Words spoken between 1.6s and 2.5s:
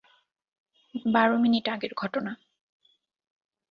আগের ঘটনা।